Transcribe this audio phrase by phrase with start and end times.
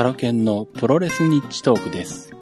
[0.00, 2.34] タロケンのプロレスニッチトークです。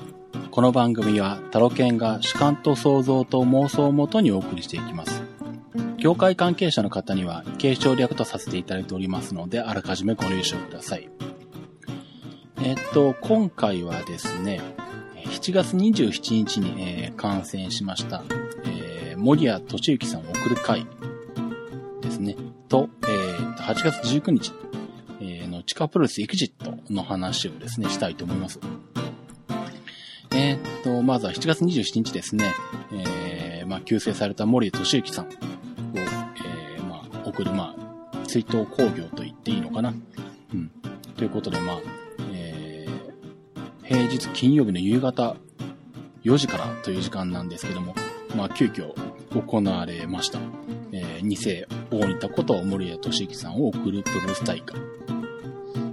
[0.53, 5.25] この番組はタロケンが主観と想像と妄想をもとにお送りしていきます。
[5.97, 11.11] 業界関係者の方には継承略とさせていただいておりますので、あらかじめご了承ください。
[12.63, 14.61] えっと、今回はですね、
[15.25, 18.23] 7月27日に、えー観戦しました、
[18.67, 20.87] えー森谷敏之さんを送る会
[22.03, 22.37] ですね、
[22.69, 24.53] と、えー8月19日、
[25.21, 28.61] えーの地下プロレスエクジットの話をですね、したいと思います。
[30.31, 32.55] えーっと、まずは7月27日ですね、
[32.93, 35.29] えーまあ、急逝された森谷敏之さんを、
[35.97, 39.95] えーまあ、送る、まあ、追悼工業と言っていいのかな。
[40.53, 40.71] うん。
[41.17, 41.81] ということで、まあ、
[42.33, 42.69] えー
[43.89, 45.37] 平日金曜日の夕方
[46.23, 47.95] 4時からという時間なんですけども、
[48.37, 48.93] まあ、急遽
[49.35, 50.39] 行われました。
[50.93, 54.77] えー、二世大仁田こと森谷俊之さんを送るプロレス大会。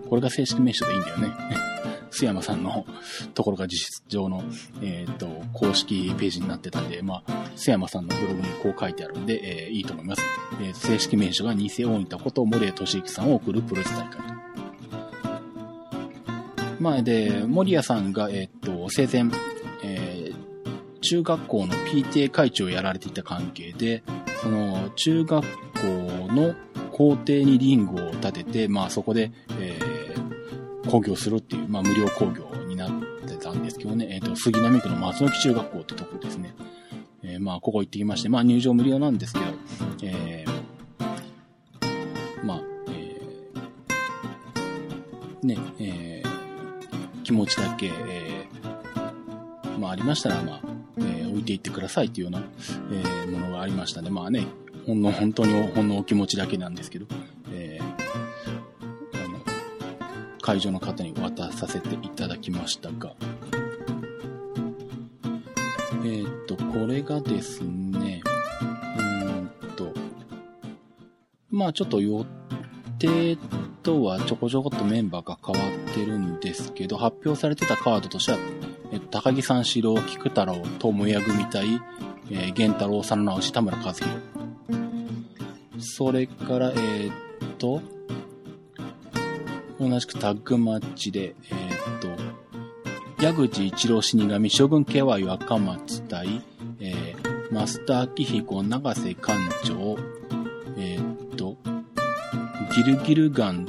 [0.10, 1.34] これが正式名称でいいんだよね。
[2.12, 2.86] 須山さんの
[3.34, 4.42] ところが実質上の、
[4.82, 10.22] えっ、と、公式ページになってたんで、まあ、須山さんのブログにこう書いてあるんで、えーいいと思います。
[10.62, 14.36] えー正式名称が二世大仁田こと森谷俊之さんを送るプロレス大会と。
[16.80, 19.26] まあ、で、森谷さんが、えっ、と、生前、
[19.84, 20.32] え
[21.06, 24.04] 中学校の PTA 会長をやられていた関係で、
[24.42, 25.88] その、中学校
[26.34, 26.56] の
[26.92, 29.75] 校庭にリングを立てて、まあそこで、え、
[30.90, 32.92] 工業するっていう、まあ無料工業になっ
[33.28, 36.54] てたんですけどね、えっ、と、杉並区の松の木中学校ってとこですね。
[37.24, 39.46] えーまあここ行ってきまして、まあ入場無料なんですけど、
[40.04, 50.62] えーまあ、えーね、えー気持ちだけ、えーまあありましたら、まあ、
[50.98, 52.44] えー置いていってくださいというような、
[52.92, 54.10] えーものがありましたね。
[54.10, 54.46] まあね、
[54.86, 57.08] ほんの、本当にほんのお気持ちだけなんですけど、
[60.46, 63.16] 会場の方に渡させていただきましたが、
[66.04, 68.22] えーっと、これがですね、
[69.00, 69.92] うんと、
[71.50, 72.24] まあちょっと予
[73.00, 73.40] 定
[73.82, 78.38] とはちょこちょこっとメンバーが変わってるんですけど、発表されてたカードとしては、
[78.92, 81.82] えっと、高木三四郎、菊太郎、友也組対、
[82.30, 84.08] えー、源太郎、佐野直し、田村和弘。
[85.80, 87.14] それから、えーっ
[87.58, 87.95] と、
[89.80, 92.00] 同じくタッグマッチで、えーっ
[93.18, 96.42] と、矢口一郎死神、将軍 KY 若松対、
[96.80, 99.98] えー、マスター明彦、長瀬館長、
[100.78, 101.58] えーっと、
[102.76, 103.68] ギルギルガン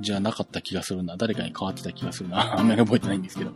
[0.00, 1.16] じゃなかった気がするな。
[1.16, 2.54] 誰かに変わってた気がするな。
[2.58, 3.52] あんまり覚えてないんですけど。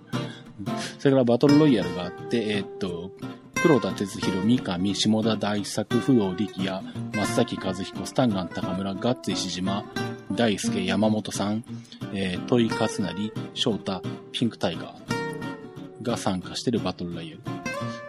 [0.99, 3.13] それからバトルロイヤルがあって、えーっと、
[3.55, 6.81] 黒田哲弘、三上、下田大作、不動力也、
[7.17, 9.85] 松崎和彦、スタンガン高村、ガッツ石島、
[10.33, 11.65] 大輔、山本さん、
[12.13, 14.03] えー、戸井勝成、翔太、
[14.33, 17.43] ピンクタイガーが参加してるバトルロイヤル。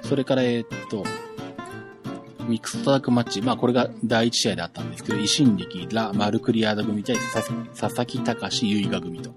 [0.07, 1.06] それから、えーっと、
[2.47, 3.41] ミックストラックマッチ。
[3.41, 9.34] まあ、これが第一試合であったんですけど、維新力、ラ・マルクリアーダ組対佐々木佐々木隆結衣組と。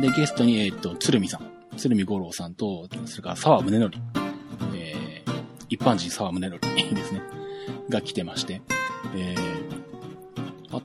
[0.00, 3.98] で、ゲストに、えーっと、鶴見さん、鶴見五郎さんと、それから沢宗則、
[4.74, 5.32] えー、
[5.68, 6.60] 一般人沢宗則
[6.94, 7.20] ですね、
[7.90, 8.62] が来てまして、
[9.14, 9.79] えー、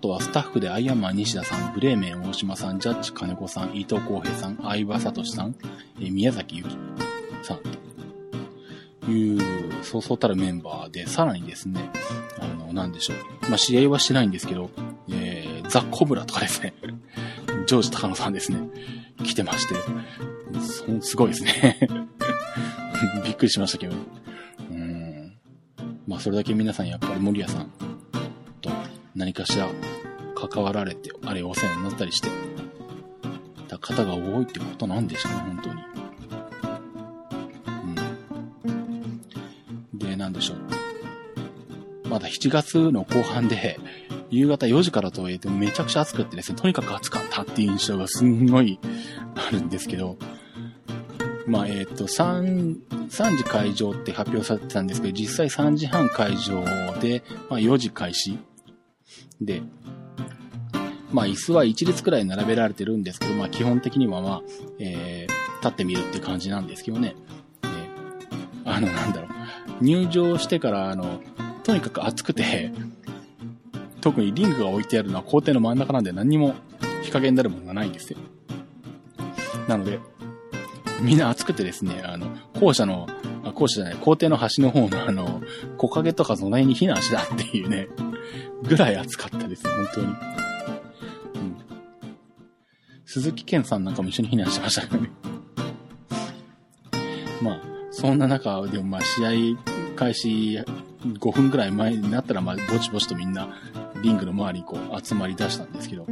[0.05, 5.55] あとはスタッフでアイアンマン西田さん、ブレーメン大島さん、ジャッジ金子さん、伊藤浩平さん、相葉聡さん、
[5.99, 6.77] え宮崎ゆき
[7.41, 7.59] さん
[9.01, 11.89] という、そうそうたるメンバーで、さらにですね、
[12.39, 13.49] あの、なんでしょう。
[13.49, 14.69] まあ、試合はしてないんですけど、
[15.09, 16.75] えー、ザ・コブラとかですね、
[17.65, 18.59] ジョージ高野さんですね、
[19.23, 19.73] 来てまして、
[20.61, 21.79] そすごいですね。
[23.25, 23.95] びっくりしましたけど。
[24.69, 25.33] うん。
[26.07, 27.71] まあ、それだけ皆さんやっぱり森谷さん
[28.61, 28.69] と
[29.15, 29.67] 何かしら
[30.47, 32.29] 関わられて、あれお世話になったりして、
[33.67, 35.81] た方が多いってことなんでしょうね、本当に。
[39.93, 39.97] うん。
[39.97, 40.57] で、なんでしょう。
[42.07, 43.79] まだ7月の後半で、
[44.29, 48.79] 夕方4時からとはいえてめちゃくちゃ暑くってですね、とにかく暑かったっていう印象がすんごい
[49.35, 50.17] あるんですけど、
[51.47, 56.63] まあ、えっ、と、3、3時会場って発表されてたんですけど、実際3時半会場
[56.99, 58.39] で、まあ、4時開始
[59.41, 59.61] で、
[61.15, 64.41] まあ、椅子は1列くらい並べられてるんですけど、まあ、基本的にはまあ、
[64.79, 67.15] えー、立ってみるって感じなんですけどね。
[68.65, 69.29] あの、なんだろう。
[69.81, 71.21] 入場してから、あの、
[71.63, 72.73] とにかく暑くて、
[74.01, 76.53] 特にリングが置いてあるのは校庭の真ん中なんで何にも
[77.01, 78.19] 日陰になるものがないんですよ。
[79.69, 79.99] なので、
[80.99, 82.27] みんな暑くてですね、あの、
[82.59, 83.07] 校舎の、
[83.45, 85.41] あ校舎じゃない、校庭の端の方のあの、
[85.77, 87.87] 木陰とかその辺に避難したっていうね、
[88.63, 90.44] ぐらい暑かったです、本当に。
[93.05, 95.11] 鈴木健さんなんかも一緒に避難してましたからね。
[97.41, 97.61] まあ、
[97.91, 99.29] そんな中でもまあ試合
[99.95, 100.59] 開始
[101.01, 103.49] 5分くらい前になったらまあぼちぼちとみんな
[104.01, 106.07] リングの周りにこう集まり出したんですけど、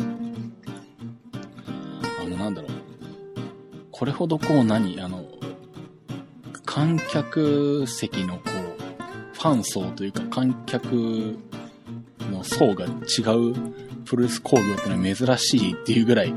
[2.22, 2.72] あのなんだろう。
[3.92, 5.26] これほどこう何あの、
[6.66, 11.38] 観客席のこう、ファン層というか観客
[12.32, 13.54] の層が違う
[14.06, 16.34] プロレス工業ってのは珍しいっていうぐらい、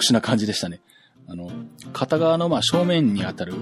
[0.00, 0.80] 特殊な感じでしたね。
[1.28, 1.50] あの、
[1.92, 3.52] 片側のまあ正面にあたる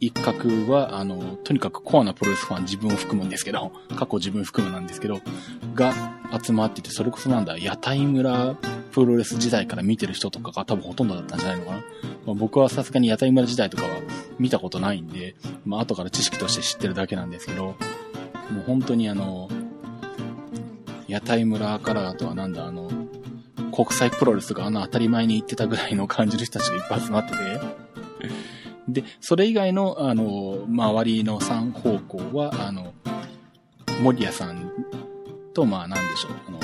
[0.00, 5.20] 一角は、あの、とにかくコアなプロレスファン自分を含むんですけど、過去自分含むなんですけど、
[5.74, 5.92] が
[6.42, 8.54] 集まってて、それこそなんだ、屋台村
[8.92, 11.76] プロレス時代から見てる人とかが多分ほとんどだったんじゃないのかな。
[11.76, 11.82] ま
[12.32, 13.90] あ、僕はさすがに屋台村時代とかは
[14.38, 19.50] 見たことないんで、まあ後から知識として知ってるだけなんですけど、もう本当にあの、
[21.06, 22.88] 屋台村からあとはなんだ、あの、
[23.76, 27.36] 国際プロレスがあの当たり前に言ってたぐらいの感じる人たちがいっぱい集まってて、
[28.88, 32.94] で、それ以外の、あの、周りの3方向は、あの、
[34.02, 34.72] 森谷さん
[35.52, 36.60] と、まあ、なんでしょう、あの、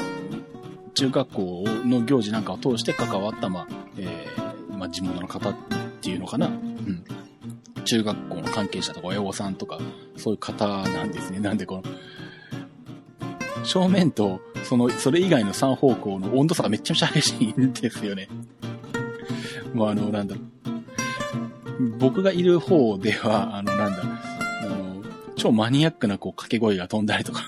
[0.95, 3.67] 中学校の行事なんかを通して関わった、まあ、
[3.99, 5.55] えー、まあ、地元の方っ
[6.01, 6.47] ていうのかな。
[6.47, 7.05] うん。
[7.85, 9.79] 中学校の関係者とか親御さんとか、
[10.17, 11.41] そういう方なんですね。
[11.41, 11.83] なんでこの、
[13.65, 18.29] 正面と、その、それ以外の3方向の温度差がめちゃめちゃ激しいんですよね。
[19.75, 20.53] もうあの、なんだろう。
[21.99, 25.03] 僕がいる方では、あの、なんだ、あの、
[25.37, 27.43] 超マニアックなこう掛け声が飛んだりとか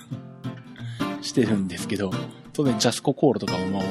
[1.23, 2.13] してるんですけど、
[2.53, 3.83] 当然ジャスココールとかもまあ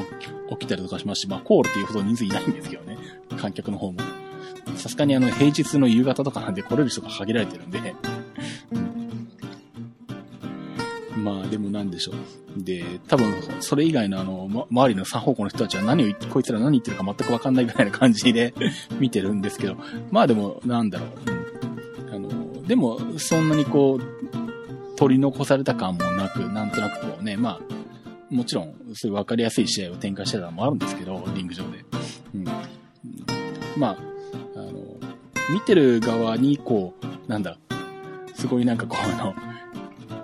[0.51, 2.97] 起きたりとかしますし、まあコールっていうほど人数いないんですけどね。
[3.37, 3.99] 観客の方も。
[4.77, 7.93] さすがにあの平日の夕方とかなんで来れる人が限られてるんで、
[11.23, 12.63] まあでもなんでしょう。
[12.63, 18.53] で、多分それ以外のあの、ま、周りの三方向の人たちは何を言って、こいつら何言ってるか全くわかんないぐらいな感じで
[18.99, 19.77] 見てるんですけど、
[20.11, 21.09] まあでもなんだろう。
[22.15, 31.85] あの、でもそんなにこう、取り残された感もなく、なんとなくこうね、まあ、もちろん、そういう分かりやすい試合を展開してたのもあるんですけど、リング上で。
[32.35, 32.43] うん。
[33.77, 33.97] まあ、
[34.55, 34.71] あの、
[35.51, 37.57] 見てる側に、こう、なんだ、
[38.35, 39.52] すごいなんかこう、あの、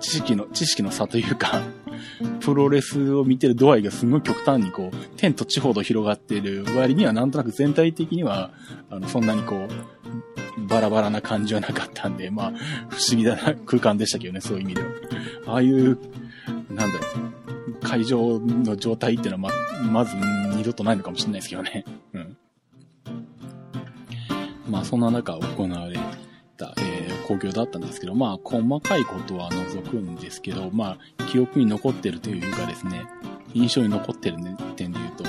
[0.00, 1.62] 知識の、知識の差というか、
[2.40, 8.50] プロレスを見てる度合いがすごい極端にこう、天と地ほど広がっている割にはなんとなく全体的には、
[8.90, 12.52] あの、そんなにこう、バラバラな感じはなかったんで、まあ、
[12.88, 14.88] 不思議だな空間でしたけどね、そういう意味では。
[15.46, 15.98] ああいう、
[16.70, 17.04] なんだろ
[17.68, 19.52] う、会場の状態っていうのは
[19.82, 20.16] ま、まず
[20.56, 21.84] 二度とないのかもしれないですけどね。
[22.14, 22.36] うん。
[24.68, 25.98] まあ、そんな中行われ、
[27.30, 33.04] 興行だったんですけど、まあ、細かいことは除くんですけど、まあ、記憶に残ってるというかですね、
[33.54, 35.24] 印象に残ってるね点で言うと、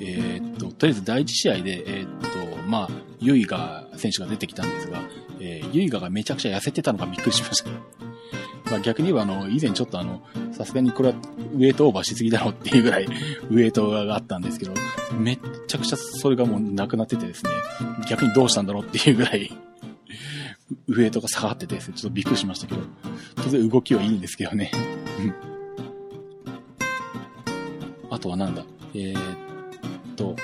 [0.00, 2.88] えー、っと、とりあえず第一試合で、えー、っと、まあ、
[3.20, 5.00] ユイガ選手が出てきたんですが、
[5.40, 7.70] えー、ユイガがめちゃくちゃ痩せてたのがびっくりしました。
[8.70, 10.22] まあ逆に言えばあの、以前ちょっとあの、
[10.52, 11.14] さすがにこれは
[11.54, 14.72] ウェイトオーバーしすぎだろうっていうぐらいウェイトがあったんですけど、
[15.18, 17.50] めっちゃくちゃそれがもうなくなっててですね、
[18.08, 19.52] 逆にどうしたんだろうっていうぐらい
[20.86, 22.82] ウェイトが下がっててですね、ちょっとびっくりしましたけど、
[23.36, 24.70] 当然動きはいいんですけどね。
[28.10, 28.64] あとはなんだ、
[28.94, 30.36] えー、っと、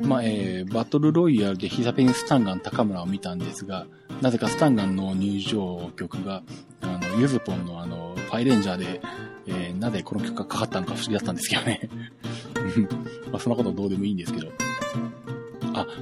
[0.00, 3.86] まあ、えー、バトルロイヤルでヒザペンスタンガン高村を見たんですが、
[4.22, 6.42] なぜかスタンガンの入場曲が、
[6.80, 9.00] あの、ユズポンのあの、ファイレンジャーで、
[9.46, 11.88] えー、なぜこの曲がかかったのか不思議だったんですけどね。
[13.30, 14.65] まあ、そんなことどうでもいいんですけど。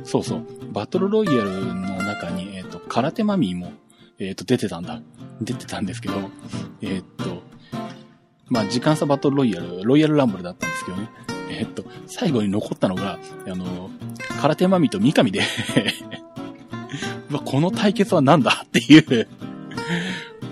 [0.04, 0.46] そうそう。
[0.72, 3.72] バトルロイヤルの中に、えっ、ー、と、空手マミーも、
[4.18, 5.00] えっ、ー、と、出てたんだ。
[5.40, 6.14] 出てたんですけど、
[6.80, 7.42] えっ、ー、と、
[8.48, 11.08] まあ、時間差バトルロイヤル、ロイヤルランブルだったんですけどね。
[11.50, 13.90] えっと、最後に残ったのが、あの、
[14.40, 15.40] 空手マミーと三上で
[17.44, 19.28] この対決は何だっていう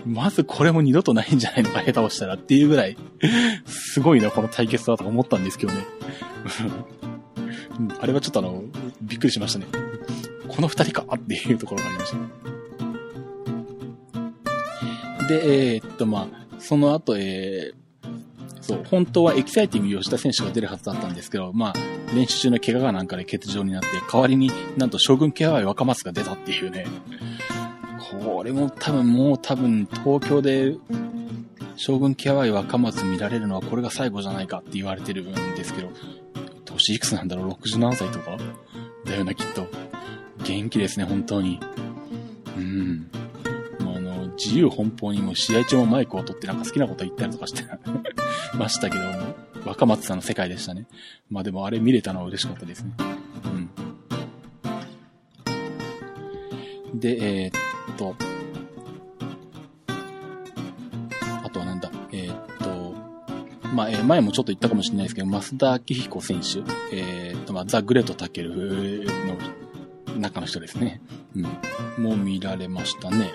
[0.06, 2.96] まずこれも二度とないんじゃないのか、下手をしたらっていうぐらい、
[3.66, 5.84] すごいな、この対決だと思ったんですけどね。
[8.00, 8.62] あれはちょっとあの、
[9.02, 9.66] びっくりしましたね。
[10.48, 12.18] この二人かっていうところがありました。
[15.28, 17.74] で、えー、っと、まあ、その後、えー、
[18.60, 21.74] そう、本当はエキサイティング吉田選手が出るはずだったんですけど、まあ、
[22.14, 26.86] 練習中の怪我がなんかで欠場になって、代わりになんと将軍ケアワイ若松が出たっていうね。
[28.20, 30.76] これも多分もう多分東京で
[31.76, 35.90] 将軍ケアワイ若松見られるのはこれが最後じゃないかって言われてるんですけど、
[36.82, 38.36] 年いくつなんだろう ?60 何歳とか？
[39.04, 39.66] だよな、きっと。
[40.44, 41.60] 元気ですね、本当に。
[42.56, 43.10] うん。
[43.80, 47.64] あの、自由奔放にも試合中もマイクを取ってなんか好きなこと言ったりとかして
[48.58, 49.34] ましたけども、
[49.64, 50.86] 若松さんの世界でしたね。
[51.30, 52.92] まあでもあれ見れたのは嬉しかったですね。
[56.92, 56.98] うん。
[56.98, 58.16] で、えー、っと、
[63.72, 66.60] まあ、えー、前もちょっと言ったかもしれないですけど、増田明彦選手、
[66.94, 69.04] えー、と、まあ、ザ・グレート・タケル
[70.06, 71.00] の中の人ですね。
[71.34, 72.04] うん。
[72.04, 73.32] もう見られましたね。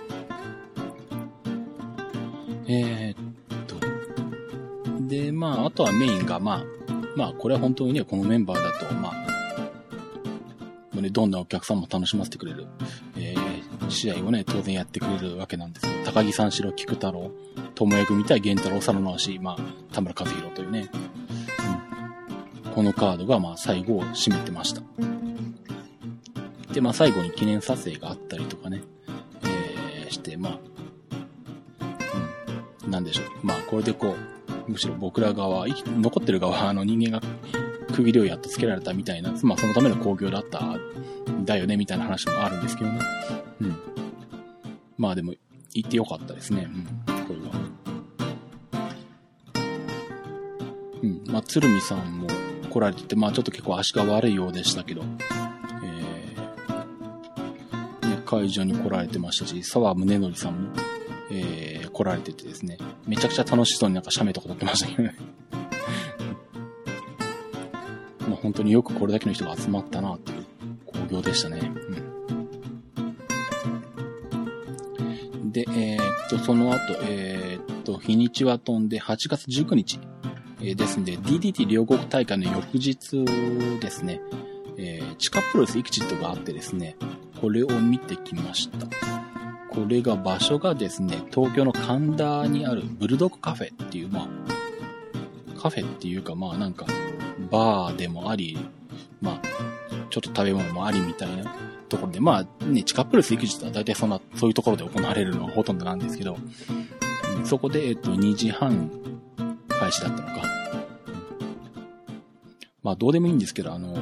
[2.67, 3.77] えー、っと。
[5.07, 6.63] で、まあ、あとはメインが、まあ、
[7.15, 9.13] まあ、これは本当にね、このメンバーだと、まあ、
[10.93, 12.67] もうね、どんなお客さんも楽しませてくれる、
[13.15, 17.31] えー、試合をね、当然やってくれるわけなんですけど、高木三四郎、菊太郎、
[17.85, 19.57] 友也組対源太郎、佐野直し、まあ、
[19.93, 20.89] 田村和弘というね、
[22.65, 22.71] うん。
[22.71, 24.81] このカードが、まあ、最後を締めてました。
[26.73, 28.81] で、まあ、最後に記念撮影があったりとかね、
[29.43, 30.59] えー、して、まあ、
[32.85, 33.25] うん、なんでしょう。
[33.45, 34.15] まあ、これでこ
[34.67, 37.21] う、むしろ僕ら側、残ってる側の人間が
[37.93, 40.77] 区切りをやっとつけられたみたいな、まあ、そのための興行だった、
[41.45, 42.99] だよね、みたいな話もあるんですけどね。
[43.61, 43.75] うん。
[44.97, 45.33] まあでも、
[45.73, 46.67] 言ってよかったですね。
[47.07, 47.51] うん、これは。
[51.03, 51.23] うん。
[51.27, 52.27] まあ、鶴見さんも
[52.69, 55.01] 来られてて、まあちょっと結構足が悪いようでしたけど、
[55.83, 60.69] えー、ね会場に来られてましたし、沢宗則さんも、
[61.31, 65.15] えー、来られててですね、めちゃくちゃ楽しそうになんか写メとか撮ってましたけどね。
[68.27, 70.45] まあ本当によくこれだけの人が集まったなっていう
[70.85, 71.71] 興行でしたね。
[75.57, 79.99] で、えー、っと、その後、えー、っと、日にちは飛んで8月19日、
[80.61, 83.25] え、ですんで、DDT 両国大会の翌日
[83.79, 84.21] ですね、
[84.77, 86.95] えー、地下プロレスイクチットがあってですね、
[87.41, 88.85] これを見てきました。
[89.71, 94.29] これが場所がですね、東京の神田にあるブルドッグカフェっていう、ま
[95.55, 96.85] あ、カフェっていうか、まあなんか、
[97.49, 98.59] バーでもあり、
[99.21, 99.41] まあ、
[100.21, 101.55] ちょっと食べ物もありみたいな
[101.89, 106.37] ところで、まあね、地下プレス行く自体は大体そんな、そういうところで行われるのがほとんどなんですけど、
[107.43, 108.89] そこで、えっと、2時半
[109.69, 110.47] 開始だったのか。
[112.83, 113.93] まあどうでもいいんですけど、あの、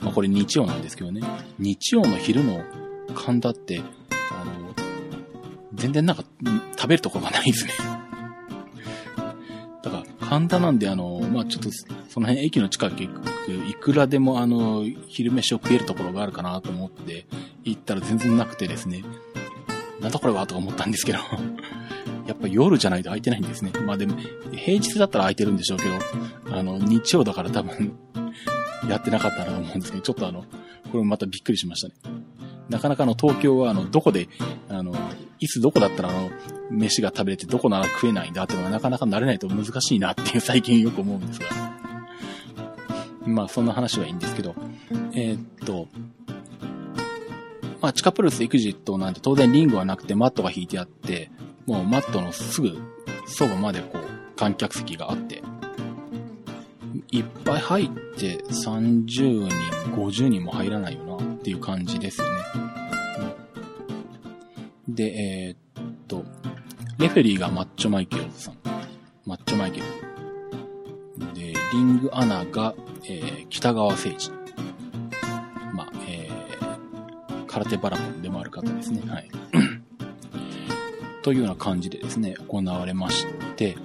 [0.00, 1.22] まあこれ日曜なんですけどね、
[1.58, 2.64] 日曜の昼の
[3.14, 3.80] 神田って、
[4.30, 4.74] あの、
[5.74, 6.24] 全然なんか
[6.76, 7.72] 食べるところがないですね。
[10.32, 11.68] 神田なんであの、まあちょっと、
[12.08, 13.08] その辺駅の近くい
[13.74, 17.26] くらでもあの、昼飯を食えるところがあるかなと思って
[17.64, 19.04] 行ったら全然なくてですね、
[20.00, 21.18] なんだこれはとか思ったんですけど
[22.26, 23.72] やっぱ夜じゃないと空いてないんですね。
[23.84, 24.16] まあでも、
[24.52, 27.92] 平日だったら空いてるんでしょうけど、あの、日曜だから多分、
[28.88, 30.46] やってなかったなと思うんですけど、ちょっとあの、こ
[30.94, 31.94] れもまたびっくりしましたね。
[32.70, 34.30] なかなかあの、東京はあの、どこで、
[34.70, 34.94] あの、
[35.42, 36.30] いつどこだったらあの、
[36.70, 41.48] 飯が食べれてどこなら食えないんだってのがなかなか慣れないと難しいなっていう最近よく思うんですが。
[43.26, 44.54] まあ、そんな話はいいんですけど、
[45.14, 45.88] えー、っと、
[47.80, 51.32] まあ、地下プロレスエクジットなんて当然リングはなくてマットが引いてあって、
[51.66, 52.78] もうマットのすぐ
[53.26, 55.42] そばまでこう、観客席があって、
[57.10, 59.48] いっぱい入って30人、
[59.90, 62.71] 50人も入らないよなっていう感じですよね。
[64.88, 66.24] で、えー、っと、
[66.98, 68.58] レフェリーがマッチョマイケルさん。
[69.24, 71.34] マッチョマイケル。
[71.34, 72.74] で、リングアナが、
[73.08, 74.30] えー、北川誠治。
[75.72, 79.02] まあ、えー、空手バラモンでもある方ですね。
[79.08, 79.30] はい。
[81.22, 83.76] というような感じでですね、行われまして、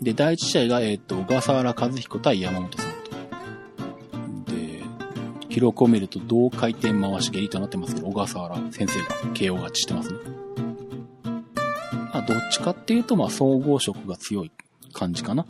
[0.00, 2.87] で、第一試合が、えっ、と、小笠原和彦対山本さん。
[5.58, 10.18] 記録を見ると同回転回し蹴りとなってますけど、小笠原先生が KO 勝ちしてますね。
[12.14, 14.52] まあ、どっちかっていうと、まあ、総合色が強い
[14.92, 15.46] 感じかな。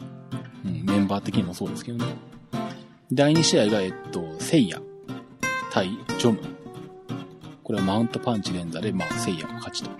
[0.65, 2.07] うん、メンバー的にもそうですけどね。
[3.13, 4.81] 第2試合が、えっと、聖夜
[5.73, 6.39] 対ジョム。
[7.63, 9.91] これはマウントパンチ連打で、まあ、聖夜が勝ちと。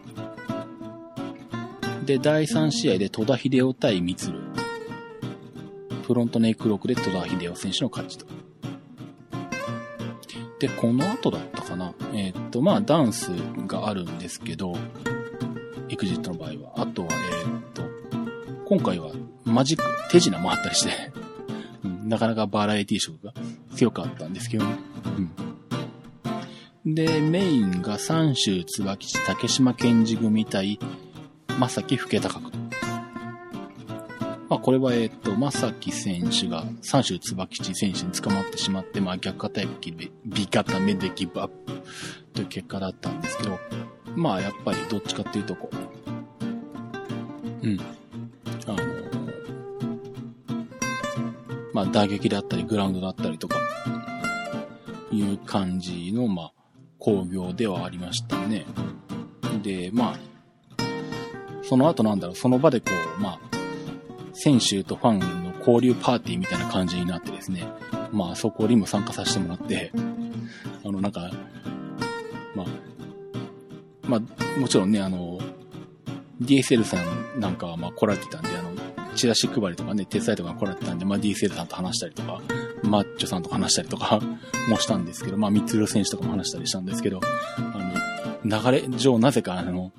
[2.07, 4.41] で、第3試合で戸田秀夫対三鶴。
[6.03, 8.38] フロントネックロックで戸田秀夫選手の勝ちと。
[10.59, 11.95] で、この後だったかな。
[12.13, 13.29] えー、っと、まあ、ダンス
[13.67, 14.77] があるんですけど、
[15.89, 16.73] エクジットの場合は。
[16.77, 17.83] あとは、えー、っと、
[18.67, 19.13] 今回は
[19.45, 20.93] マジック、手品もあったりして
[21.85, 23.33] うん、なかなかバラエティ色が
[23.75, 24.77] 強かったんですけどね。
[26.85, 26.95] うん。
[26.95, 30.79] で、メインが三州椿地竹島健治組対
[31.59, 32.48] まさき老け高く。
[34.69, 41.73] まあ、これは、えっと、まさき選手が三州椿地選手に捕まってしまって、まあ、逆肩焼きで、ビ固めでギブアップ
[42.35, 43.59] という結果だったんですけど、
[44.15, 47.81] まあ、やっぱりどっちかっていうと、こう、うん。
[48.67, 48.77] あの、
[51.73, 53.57] まあ、打撃であったり、グラウンドだったりとか、
[55.11, 56.53] いう感じの、まあ、
[56.99, 58.67] 工業ではありましたね。
[59.63, 60.19] で、まあ、
[61.63, 63.48] その後なんだろう、その場でこう、まあ、
[64.41, 67.67] 選手とファンの交流パーティーみたいな感じになってですね、
[68.13, 69.91] まあ、そこにも参加させてもらって、
[70.85, 71.29] あの、なんか、
[72.55, 72.67] まあ、
[74.03, 75.41] まあ、もちろんね、あの、
[76.41, 76.97] DSL さ
[77.37, 78.71] んなんかはまあ来られてたんで、あの、
[79.17, 82.41] チラシ配りとかね、手伝いとか来られてたんで、まあ DSL さんと話したりとか、
[82.85, 84.21] マッチョさんと話したりとか
[84.71, 87.21] もしたんですけど、まあ三つ選手とかも話したりしたんですけど、
[87.57, 89.93] あの、流れ上なぜかあの、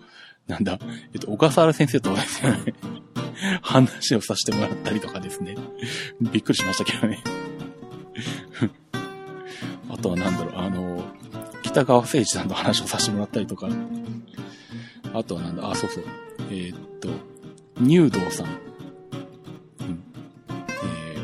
[0.48, 0.80] なんだ、
[1.14, 2.74] えっと、小笠原先生とですね
[3.62, 5.56] 話をさせてもらったりとかですね。
[6.22, 7.24] びっくりしましたけどね
[9.90, 11.04] あとはなんだろう、あの、
[11.64, 13.70] 北川誠一さんと話をさせてもらったりとか、
[15.14, 16.04] あとはなんだ、あ、そうそう。
[16.52, 17.10] えー、っと、
[17.80, 18.46] 入道さん。
[18.46, 20.04] うん。
[20.84, 21.18] え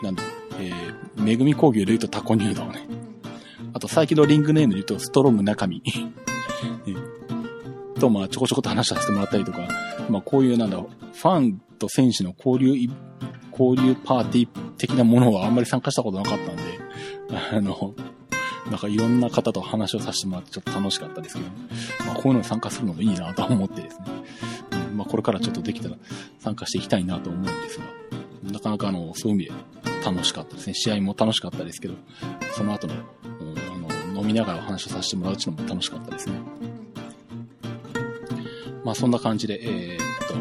[0.00, 0.22] ー、なんだ、
[0.58, 2.86] えー、めぐみ工業で言うとタコ入道ね。
[3.72, 5.82] あと、最近のリングネームで言うとストロング中身。
[6.86, 6.94] ね、
[7.98, 9.68] と、まあ、ちょこちょこと話させてもらったりとか、
[10.10, 12.88] まあ、こういうなんだろう、ファンと選手の交流、
[13.52, 16.62] 交流パーティー的なものはあんまり参加したことなかったんで、
[17.52, 17.94] あの、
[18.70, 21.48] なんかいろんな方と話をさせてもらってちょっと楽しかったですけど、
[22.06, 24.04] まあ、こういうのに参加するのもいいなと思ってですね。
[24.90, 25.96] うん、まあ、これからちょっとできたら
[26.38, 27.84] 参加していきたいなと思うんですが、
[28.52, 29.54] なかなかあの、そういう意味
[29.90, 30.74] で楽しかったですね。
[30.74, 31.94] 試合も楽しかったですけど、
[32.52, 36.34] その後の、あの飲みながらお話をさせてもらうっていうのも楽しかったですね。
[38.84, 40.34] まあそんな感じで、えー、っと、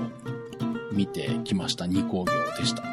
[0.93, 1.85] 見てきました。
[1.85, 2.83] 2工業でした。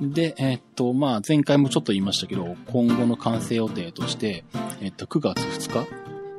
[0.00, 4.44] で、えー、っと、まあ、前回もちょっと言いましたけど、今後の完成予定として、
[4.80, 5.88] えー、っと、9月2日、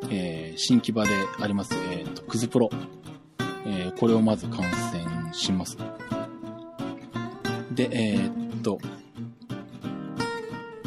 [0.09, 2.71] えー、新木場であります、えっと、クズプロ、
[3.67, 5.77] えこれをまず観戦します。
[7.71, 8.79] で、えっと、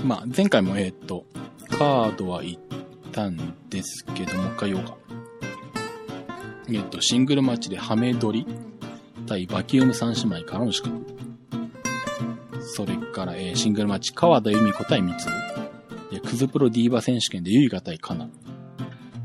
[0.05, 1.25] まあ、前回もえっと、
[1.71, 2.59] カードは言っ
[3.13, 5.04] たんですけど、もう一回言おうか。
[6.69, 8.47] えっと、シングルマッチでハメドリ
[9.27, 11.05] 対バキウム三姉妹からの資格。
[12.61, 15.27] それから、えー、シングルマッチ、川田由美子対三つ。
[16.21, 18.29] クズプロディーバ選手権でユイガ対カナ。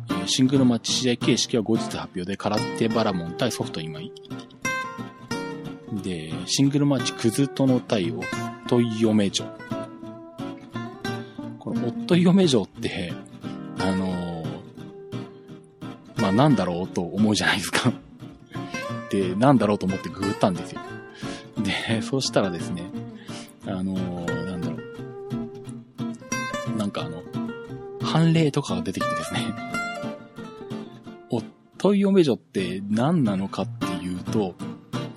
[0.10, 4.12] えー、シングルマッチ試合形式は後日発表で、空手バラモン対ソフト今井。
[6.04, 8.13] で、シングルマッチ、クズとの対
[8.67, 9.45] 夫い嫁女。
[11.58, 13.13] この夫嫁女って、
[16.39, 17.91] なんだろうと思うじゃないですか
[19.12, 20.80] で、なんだろうと思ってググったんですよ。
[21.58, 22.89] で、そうしたらですね、
[23.67, 24.78] あのー、なんだろ
[26.73, 26.78] う。
[26.78, 27.23] なんかあの、
[28.02, 29.54] 判例とかが出てきてですね。
[31.30, 31.43] おっ
[31.78, 34.56] とい嫁女って何なのかっていうと、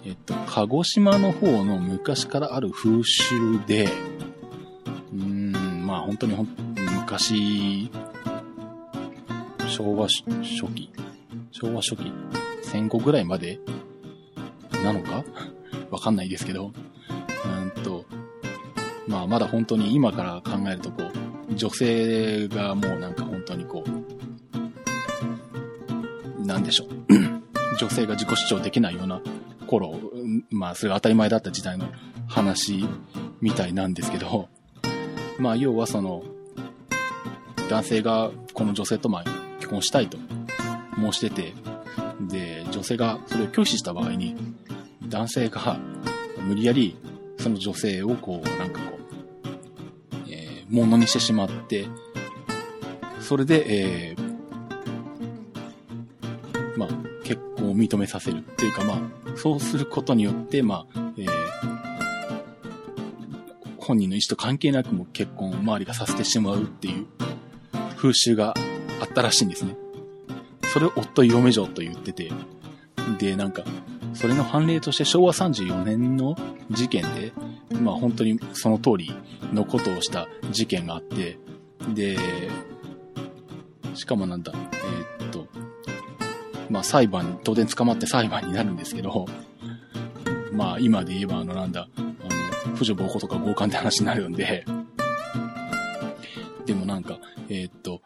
[0.04, 3.88] えっと、鹿児島の方の昔からある風習で、
[5.12, 6.48] うーん、まあ本当にほん
[6.98, 7.92] 昔、
[9.68, 10.24] 昭和初
[10.74, 10.90] 期、
[11.62, 12.12] 昭和初期、
[12.64, 13.60] 戦後ぐらいまで
[14.82, 15.22] なのか？
[15.92, 16.72] わかんないですけど、
[17.46, 18.04] うんと、
[19.06, 21.04] まあ、まだ本当に今から考えるとこ
[21.48, 23.84] う、女性がもうなんか本当にこ
[26.42, 26.88] う、なんでしょう。
[27.78, 29.22] 女性が自己主張できないような
[29.68, 30.00] 頃、
[30.50, 31.86] まあ、それが当たり前だった時代の
[32.26, 32.84] 話
[33.40, 34.48] みたいなんですけど、
[35.38, 36.24] まあ、要はその、
[37.70, 39.24] 男性がこの女性とまあ
[39.60, 40.18] 結婚したいと。
[41.02, 41.54] 申してて、
[42.20, 44.36] で、女性がそれを拒否した場合に、
[45.08, 45.78] 男性が
[46.40, 46.96] 無理やり
[47.42, 49.00] その女性をこう、なんかこう、
[50.28, 51.86] えー、物にしてしまって、
[53.20, 54.32] それで、えー、
[56.78, 56.88] まあ、
[57.24, 59.00] 結婚を認めさせるっていうか、まあ、
[59.36, 61.28] そうすることによって、まあ、えー、
[63.78, 67.06] 本人の意思と関係なくも結婚を周りがさせてしまうっていう
[67.96, 68.54] 風習が
[69.00, 69.81] あったらしいんですね。
[70.72, 72.30] それを夫嫁女と言ってて、
[73.18, 73.62] で、なんか、
[74.14, 76.34] それの判例として昭和34年の
[76.70, 77.32] 事件で、
[77.78, 79.14] まあ本当にその通り
[79.52, 81.38] のことをした事件があって、
[81.92, 82.16] で、
[83.92, 84.54] しかもなんだ、
[85.18, 85.46] えー、っと、
[86.70, 89.26] まあ裁判、当然捕まって裁判になるんですけど、
[90.52, 94.64] まあ今で言えばあのなんだ、あの、婦女暴行とか強姦って話になるんで、
[96.64, 97.18] でもなんか、
[97.50, 98.00] えー、っと、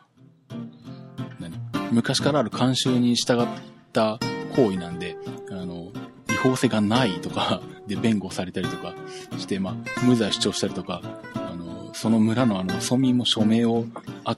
[1.90, 3.46] 昔からある慣習に従っ
[3.92, 4.18] た
[4.54, 5.16] 行為なんで、
[5.50, 5.92] あの、
[6.30, 8.94] 違法性がないとかで弁護されたりとか
[9.38, 11.00] して、まあ、無罪主張したりとか、
[11.34, 13.84] あの、その村のあの、村民も署名を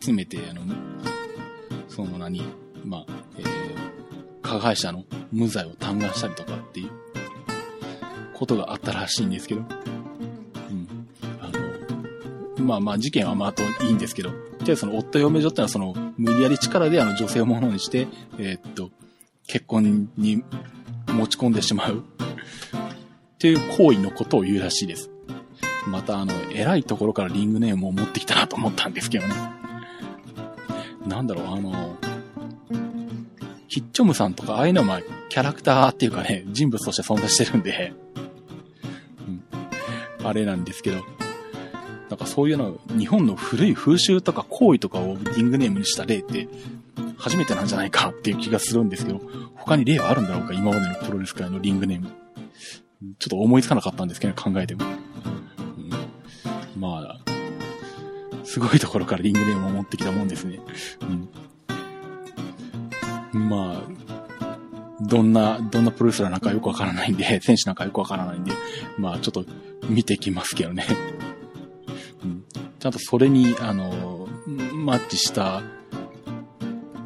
[0.00, 0.62] 集めて、あの、
[1.88, 2.42] その何、
[2.84, 3.06] まあ、
[3.38, 3.46] えー、
[4.42, 6.90] 加害者の無罪を嘆願したりとかっていう
[8.34, 11.08] ことがあったらしいんですけど、うん。
[11.40, 11.50] あ
[12.58, 14.30] の、まあまあ事件はまあといいんですけど、
[14.68, 18.06] で、その夫嫁女ってのはその無理やり力であの女性をものにして、
[18.38, 18.90] えー、っと、
[19.46, 20.44] 結婚に
[21.06, 22.02] 持ち込んでしまうっ
[23.38, 25.10] ていう行為のことを言うらしいです。
[25.86, 29.34] またあの、偉いところからリングネームを持ってきたなと思ったんですけどね。
[31.06, 31.96] なんだろう、あの、
[33.68, 35.00] キッチョムさんとか、ああいうのはま、
[35.30, 37.94] キャラクターっていうかね、人物として存在してるんで、
[40.22, 41.02] あれなんですけど、
[42.08, 46.48] なんかそういうの、日本の古い風習とか行為とかをリングネームにした例って、
[47.18, 49.20] 初めてなんじゃないかっていう気がするんですけど、
[49.56, 52.08] 他に例はあるんだろうか今までのプロレス界のリングネーム。
[53.18, 54.84] ちょっと思いつかなかったんですけど、考えても。
[56.76, 57.20] うん、まあ、
[58.44, 60.60] すごいところからリングネームを持ってきたもんですね。
[63.34, 63.98] うん、まあ、
[65.00, 68.52] どんな、どんなプロレスラーなんかよくわからないんで、選手なんかよくわからないんで、
[68.96, 69.44] まあちょっと
[69.88, 70.86] 見てきますけどね。
[72.78, 74.28] ちゃんとそれに、あの、
[74.74, 75.62] マッチした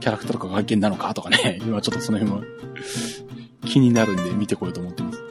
[0.00, 2.44] キャラクターとか外見なのかとかね、 今ちょっとその辺も
[3.64, 5.22] 気になるんで見てこようと思ってます。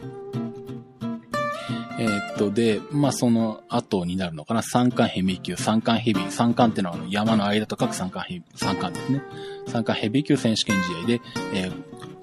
[1.99, 4.63] えー、っと、で、まあ、その後になるのかな。
[4.63, 9.21] 三冠ヘビー級、三冠ヘビー、三冠ってのはあの山の間と書く三冠ヘビー、三冠ですね。
[9.67, 11.21] 三冠ヘビー級選手権試合で、
[11.53, 11.73] えー、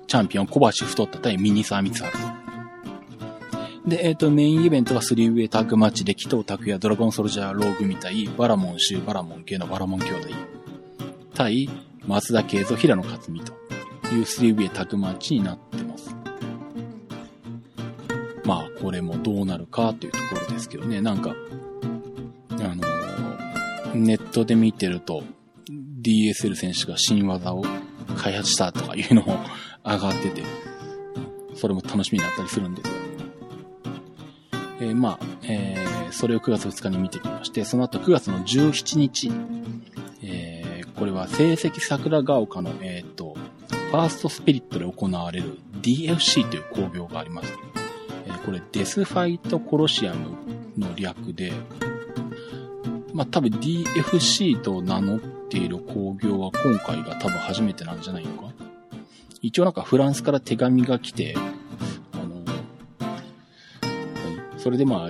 [0.09, 2.38] チャンピオン小橋太った対ミニサーミツハル
[3.88, 10.29] で、えっ、ー、と、メインイベントはスリーウェイタッグマッチで、紀藤拓也、ドラゴンソルジャーローグみたい、バラモン州、バラモン系のバラモン兄弟、
[11.35, 11.70] 対、
[12.07, 13.55] 松田慶三、平野克美と
[14.14, 16.14] いうスリーウェイタッグマッチになってます。
[18.44, 21.35] まあ、これもどうなるかというところですけどね、なんか、
[22.51, 25.22] あのー、ネットで見てると、
[26.03, 27.64] DSL 選手が新技を
[28.18, 29.38] 開発したとかいうのも
[29.83, 30.42] 上がってて、
[31.55, 32.97] それも楽しみになったりするんですよ。
[34.81, 39.33] えー、まあ、えー、それを9月2日に見てきまして、その後9月の17日、
[40.23, 43.37] えー、これは成績桜ヶ丘の、えっ、と、
[43.69, 47.53] ファーストスピリットで行われる DFC という工業があります。
[48.27, 50.37] えこれデスファイトコロシアム
[50.77, 51.53] の略で、
[53.12, 58.53] まあ、多分 DFC と名乗っている工業は今回が多分初めてなんじゃないのか
[59.41, 61.37] 一応なんかフランスから手紙が来て、
[64.68, 65.09] それでまあ、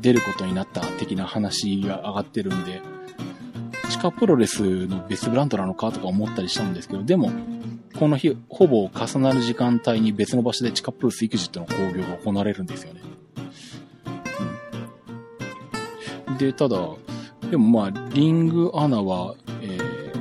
[0.00, 2.80] 出ることになった的な話が上がってるんで、
[3.90, 7.32] 地下プロレスの別ブランドなのかとか思ったりしたんですけど、でも、
[7.98, 13.00] この日、ほぼ重なる時間帯に別の場所で地下プロレス育児っての工業が行われるんですよね。
[16.28, 16.38] うん。
[16.38, 16.78] で、ただ、
[17.50, 20.20] でもまあ、リングアナは、えー、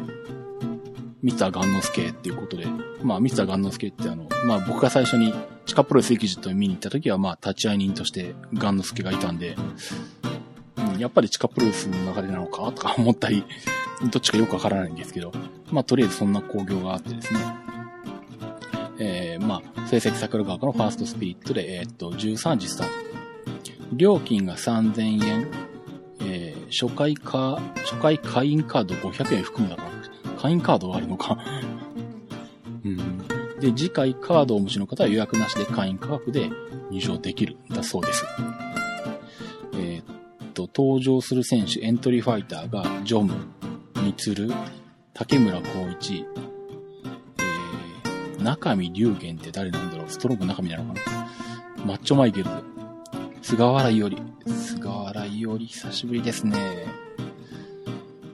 [1.22, 2.66] ミツァガンノスケっていうことで、
[3.04, 5.32] まあ、ミツァガンノスケってあの、まあ僕が最初に
[5.66, 9.56] 地下プロレス育児と見に行った時は、まあ、立ち会い人としてガンノスケがいたんで、
[10.98, 13.44] やっぱり地下プロレスの流れなのかとか思ったり、
[14.12, 15.32] どっちかよくわからないんですけど、
[15.72, 17.40] まあ、とりあえずそんな工業があってですね。
[19.00, 22.94] えー、まあ、成績桜川区のファーストスピリットで、えー、っと、13時スタート。
[23.94, 25.48] 料金が3000円、
[26.22, 29.90] えー、初回か、初回会員カード500円含むだか
[30.26, 31.38] ら、会員カードはあるのか。
[32.86, 33.33] うん。
[33.64, 36.50] で、次回カードをお持ちの方は予約なしで会員価格で
[36.92, 38.26] 入場できるんだそうです。
[39.76, 40.06] えー、っ
[40.54, 43.34] と、登場する選手、エントリーファイターが、ジョム、
[44.04, 44.52] ミツル、
[45.14, 46.26] 竹村光一、
[47.38, 50.10] えー、中見龍玄って誰なんだろう？
[50.10, 51.86] ストロング中見なのかな？
[51.86, 52.50] マッチョマイケル
[53.42, 56.60] ズ、菅原伊織、菅原伊織久しぶりですね。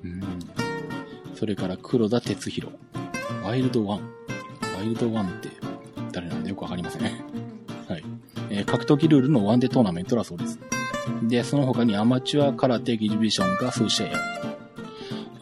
[0.03, 0.23] うん。
[1.35, 2.73] それから黒田哲弘、
[3.43, 4.09] ワイルドワン。
[4.79, 5.49] ワイルドワンって
[6.13, 7.21] 誰なんだよくわかりません、ね。
[7.89, 8.03] はい。
[8.49, 10.57] えー、格闘技ルールのワンデートーナメントだそうです。
[11.23, 14.17] で、その他にアマチュア空手エキシビションが数試合ある。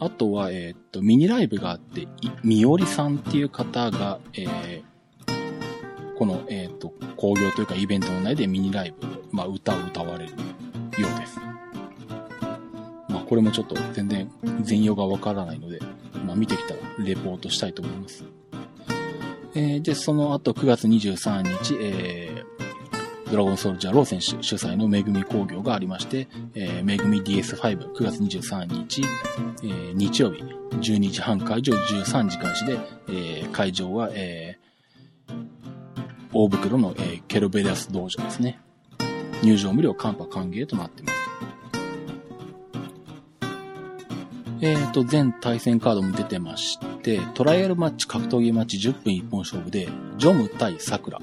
[0.00, 2.08] あとは、えっ、と、ミニライブがあって、
[2.42, 10.32] みおりさんっていう方が、えー、この、えっ、と、工業というかイベントの内でミニライブ、まあ、歌を歌われる
[11.00, 11.38] ようです。
[13.08, 14.28] まあ、これもちょっと全然
[14.62, 15.78] 全容がわからないので、
[16.26, 18.37] まあ、見てきたらレポートしたいと思います。
[19.58, 29.02] えー、で、その後9月23日、えー、ドラゴンソルジャーロー選手主催のめぐみ工業がありまして、えー、めぐみ DS5、9月23日、
[29.64, 30.44] えー、日曜日、
[30.76, 35.34] 12時半開場、13時開始で、えー、会場は、えー、
[36.32, 38.60] 大袋の、えー、ケロベリアス道場ですね。
[39.42, 41.17] 入場無料、カンパ歓迎となっています。
[44.60, 51.20] えっ、と、全対戦カードも出てまして、トライアルマッチ、格闘技マッチ10分一本勝負で、ジョム対サクラ。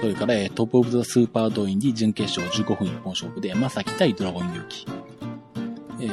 [0.00, 4.86] それから、えトップオブザスーパードインディ準決勝15分一本勝負で、まさき対ドラゴン勇気。
[6.00, 6.06] え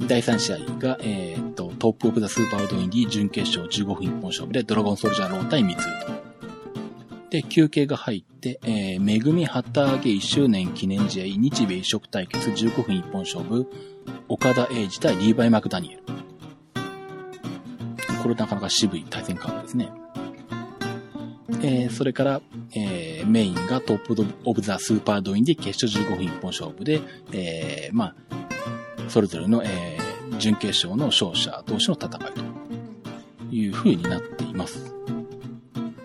[0.00, 6.19] ー、第3試合が、えー、と、トップオブザスーパードインディ準決勝15分一本勝負で、ドラゴンソルジャーロー対ミツーと。
[7.30, 13.70] で、休憩が入って、えー、めぐみ旗揚げ1周年記念試合日米異色対決15分一本勝負、
[14.28, 16.02] 岡田英二対リーバイ・マクダニエル。
[18.20, 19.92] これなかなか渋い対戦カードですね。
[21.62, 22.40] えー、それから、
[22.74, 27.00] えー、メインがトップオブザスーパードインディ決勝15分一本勝負で、
[27.32, 28.14] えー、まあ、
[29.08, 29.98] それぞれの、え、
[30.38, 32.32] 準決勝の勝者同士の戦い
[33.48, 34.94] という風になっています。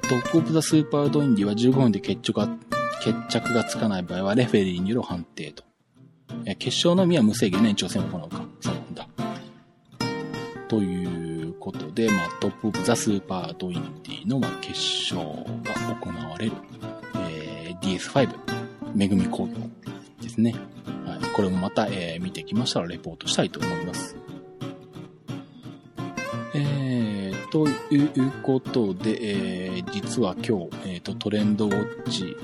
[0.07, 2.47] トップオブザスーパードインディは15分で決着が、
[3.03, 5.63] 決着がつかない場合はレフェリーによる判定と。
[6.59, 8.45] 決勝のみは無制限の延長戦を行うか。
[8.61, 9.07] そうなんだ。
[10.67, 14.73] ということで、まあ、トップオブザスーパードインディの、まあ、決
[15.11, 15.19] 勝
[15.63, 16.51] が行われる、
[17.31, 18.29] えー DS5、
[18.93, 19.55] めぐみ工業
[20.21, 20.53] ですね。
[21.05, 21.19] はい。
[21.33, 24.15] これもまた、えー見てきましたらレポートしたいと思います。
[27.55, 32.35] ということで、えー実は今日、えーと、トレンドウォッチ、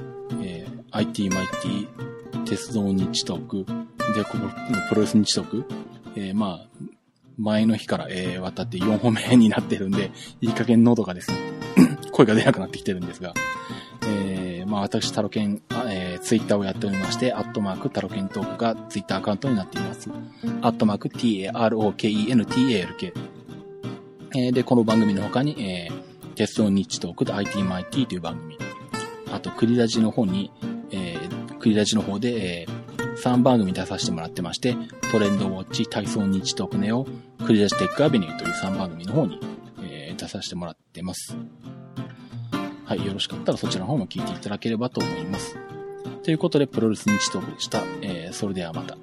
[0.41, 4.49] えー IT マイティ、鉄道日特、で、この
[4.87, 5.65] プロレス日特、
[6.15, 6.67] えーまあ、
[7.37, 11.37] 前の日から、えー渡って4本目になってるんで、いい加減喉がですね、
[12.13, 13.33] 声が出なくなってきてるんですが、
[14.07, 20.09] えーまあ私、タロケン、えーツイッターをやっておりまして、アットマークタロケントークがツイッターアカウントになっています。
[20.61, 21.91] アットマーク t-a-r-o-k-e-n-t-a-l-k。
[24.33, 28.57] えーで、この番組の他に、えー、鉄道日トークと IT マイティという番組。
[29.31, 30.51] あと、クリラジの方に、
[30.91, 34.77] えー、クリラジの方で、えー、3番組出させてもらってまして、
[35.11, 37.05] トレンドウォッチ、体操日トークネオ、
[37.45, 39.39] クリラジテックアベニューという3番組の方に、
[39.81, 41.35] えー出させてもらってます。
[42.85, 45.57] はい、よろしかったらそちらの方も聞いていただければと思います。
[46.23, 47.83] ということで、プロレス日トークでした。
[48.01, 48.97] えーそれではまた。